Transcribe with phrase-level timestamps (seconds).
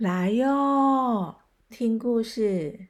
[0.00, 2.88] 来哟，听故事！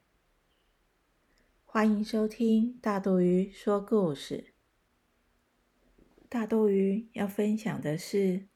[1.64, 4.54] 欢迎收听大肚鱼说故事。
[6.28, 8.46] 大肚鱼要分享的是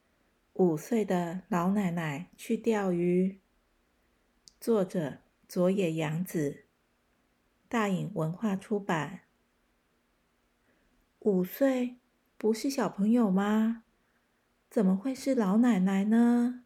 [0.53, 3.41] 五岁的老奶奶去钓鱼。
[4.61, 5.19] 作者：
[5.49, 6.67] 佐野洋子，
[7.69, 9.23] 大隐文化出版。
[11.19, 11.97] 五岁
[12.39, 13.83] 不是小朋友吗？
[14.71, 16.64] 怎么会是老奶奶呢？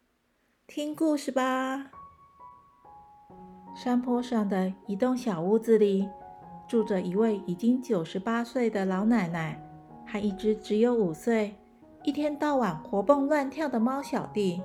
[0.69, 1.83] 听故事吧。
[3.75, 6.07] 山坡上的一栋小屋子里，
[6.67, 9.59] 住着一位已经九十八岁的老奶奶，
[10.05, 11.55] 和一只只有五岁、
[12.03, 14.61] 一天到晚活蹦乱跳的猫小弟。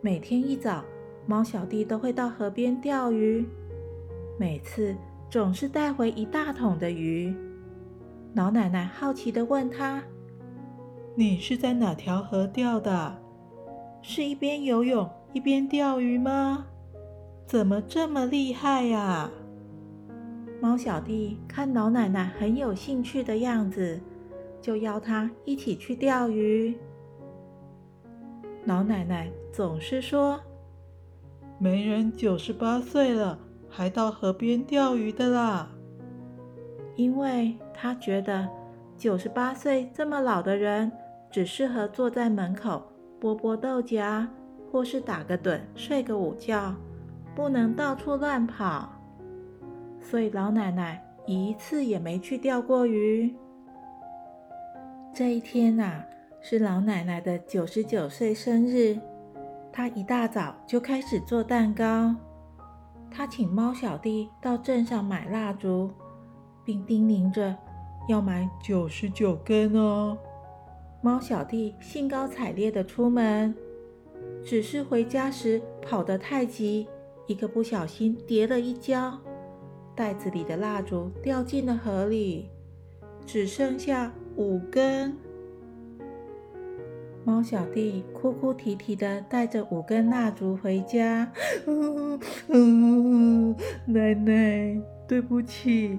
[0.00, 0.84] 每天一早，
[1.26, 3.44] 猫小弟都会到河边钓鱼，
[4.38, 4.94] 每次
[5.28, 7.34] 总是带回一大桶的鱼。
[8.36, 10.04] 老奶奶好奇地问他
[11.18, 13.22] ：“你是在哪条河钓的？”
[14.06, 16.66] 是一边游泳一边钓鱼吗？
[17.46, 19.30] 怎么这么厉害呀？
[20.60, 23.98] 猫小弟看老奶奶很有兴趣的样子，
[24.60, 26.76] 就邀她一起去钓鱼。
[28.66, 30.38] 老奶奶总是说
[31.58, 33.38] ：“没人九十八岁了
[33.70, 35.70] 还到河边钓鱼的啦。”
[36.94, 38.46] 因为她觉得
[38.98, 40.92] 九十八岁这么老的人
[41.30, 42.82] 只适合坐在门口。
[43.24, 44.28] 波波豆荚，
[44.70, 46.74] 或是打个盹、睡个午觉，
[47.34, 48.92] 不能到处乱跑。
[49.98, 53.34] 所以老奶奶一次也没去钓过鱼。
[55.14, 56.04] 这一天呐，
[56.42, 59.00] 是老奶奶的九十九岁生日，
[59.72, 62.14] 她一大早就开始做蛋糕。
[63.10, 65.90] 她请猫小弟到镇上买蜡烛，
[66.62, 67.56] 并叮咛着
[68.06, 70.18] 要买九十九根哦。
[71.04, 73.54] 猫小弟兴高采烈地出门，
[74.42, 76.86] 只是回家时跑得太急，
[77.26, 79.18] 一个不小心跌了一跤，
[79.94, 82.48] 袋子里的蜡烛掉进了河里，
[83.26, 85.14] 只剩下五根。
[87.22, 91.30] 猫小弟哭哭啼啼地带着五根蜡烛回家，
[93.84, 95.98] 奶奶，对不起，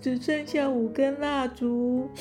[0.00, 2.08] 只剩下五根蜡烛。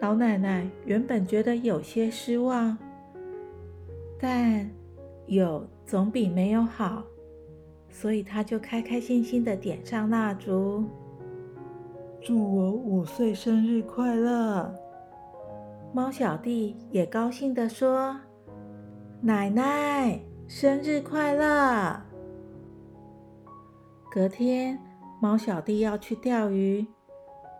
[0.00, 2.76] 老奶奶原本觉得有些失望，
[4.20, 4.70] 但
[5.26, 7.02] 有总比没有好，
[7.90, 10.84] 所以她就开开心心的点上蜡烛，
[12.20, 14.72] 祝我五岁生日快乐。
[15.92, 18.20] 猫小弟也高兴的说
[19.22, 22.02] ：“奶奶生日快乐！”
[24.12, 24.78] 隔天，
[25.20, 26.86] 猫小弟要去钓鱼。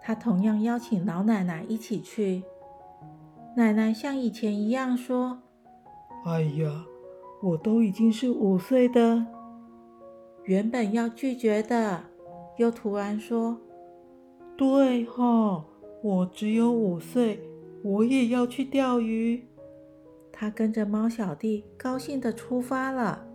[0.06, 2.44] 他同样邀请老奶奶一起去。
[3.56, 5.40] 奶奶像以前一样说
[6.24, 6.84] ：“哎呀，
[7.42, 9.26] 我都已经是五岁的。”
[10.46, 12.04] 原本要拒绝的，
[12.56, 13.58] 又突然说
[14.56, 15.64] ：“对哈，
[16.04, 17.42] 我只有五岁，
[17.82, 19.44] 我也要去钓鱼。”
[20.30, 23.26] 他跟着猫小弟高兴的出发了。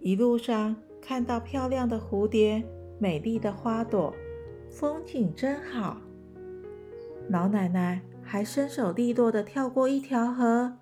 [0.00, 2.64] 一路上看到漂亮的蝴蝶，
[2.98, 4.12] 美丽的花朵。
[4.72, 5.98] 风景真好，
[7.28, 10.72] 老奶奶还身手利落的跳过一条河，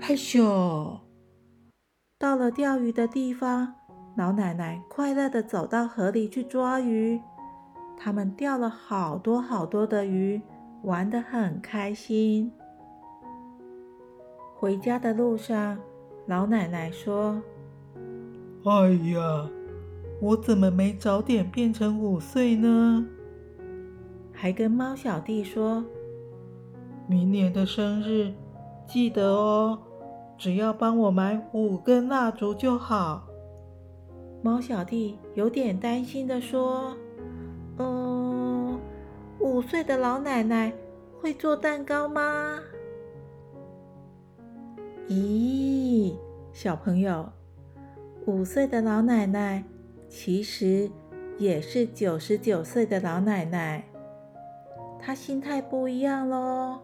[0.00, 0.98] 害羞。
[2.18, 3.74] 到了钓鱼的地方，
[4.16, 7.20] 老奶奶快乐的走到河里去抓鱼。
[7.98, 10.40] 他们钓了好多好多的鱼，
[10.82, 12.50] 玩得很开心。
[14.56, 15.78] 回家的路上，
[16.26, 17.42] 老奶奶说
[18.64, 19.50] ：“哎呀。”
[20.22, 23.04] 我怎么没早点变成五岁呢？
[24.32, 25.84] 还跟猫小弟说，
[27.08, 28.32] 明年的生日
[28.86, 29.76] 记得哦，
[30.38, 33.26] 只要帮我买五根蜡烛就好。
[34.42, 36.96] 猫小弟有点担心的说
[37.78, 38.78] ：“嗯，
[39.40, 40.72] 五岁的老奶奶
[41.20, 42.60] 会做蛋糕吗？”
[45.10, 46.14] 咦，
[46.52, 47.28] 小朋友，
[48.26, 49.64] 五岁的老奶奶。
[50.14, 50.90] 其实
[51.38, 53.82] 也是九十九岁的老奶奶，
[55.00, 56.78] 她心态不一样喽，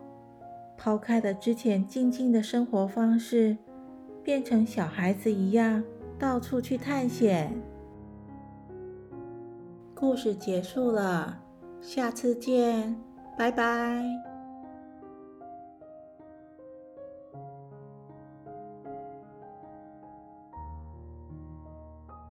[0.78, 3.58] 抛开了之前静静的生活方式，
[4.25, 5.84] 变成小孩子一样
[6.19, 7.52] 到处去探险。
[9.94, 11.38] 故事结束了，
[11.82, 12.96] 下次见，
[13.36, 14.27] 拜拜。